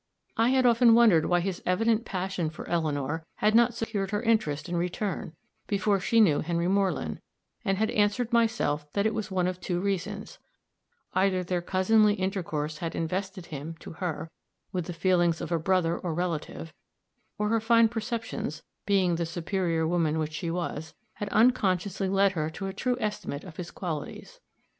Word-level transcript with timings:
I 0.35 0.49
had 0.49 0.65
often 0.65 0.95
wondered 0.95 1.27
why 1.27 1.41
his 1.41 1.61
evident 1.63 2.05
passion 2.05 2.49
for 2.49 2.67
Eleanor 2.67 3.23
had 3.35 3.53
not 3.53 3.75
secured 3.75 4.09
her 4.09 4.23
interest 4.23 4.67
in 4.67 4.75
return, 4.75 5.35
before 5.67 5.99
she 5.99 6.19
knew 6.19 6.39
Henry 6.39 6.67
Moreland, 6.67 7.21
and 7.63 7.77
had 7.77 7.91
answered 7.91 8.33
myself 8.33 8.91
that 8.93 9.05
it 9.05 9.13
was 9.13 9.29
one 9.29 9.45
of 9.45 9.59
two 9.61 9.79
reasons: 9.79 10.39
either 11.13 11.43
their 11.43 11.61
cousinly 11.61 12.15
intercourse 12.15 12.79
had 12.79 12.95
invested 12.95 13.45
him, 13.53 13.75
to 13.81 13.91
her, 13.91 14.31
with 14.71 14.85
the 14.85 14.93
feelings 14.93 15.39
of 15.39 15.51
a 15.51 15.59
brother 15.59 15.95
or 15.99 16.15
relative, 16.15 16.73
or 17.37 17.49
her 17.49 17.61
fine 17.61 17.87
perceptions, 17.87 18.63
being 18.87 19.17
the 19.17 19.25
superior 19.27 19.87
woman 19.87 20.17
which 20.17 20.33
she 20.33 20.49
was, 20.49 20.95
had 21.13 21.29
unconsciously 21.29 22.09
led 22.09 22.31
her 22.31 22.49
to 22.49 22.65
a 22.65 22.73
true 22.73 22.97
estimate 22.99 23.43
of 23.43 23.57
his 23.57 23.69
qualities. 23.69 24.39